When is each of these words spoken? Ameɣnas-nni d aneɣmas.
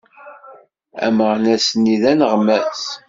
Ameɣnas-nni 1.05 1.95
d 2.01 2.03
aneɣmas. 2.11 2.81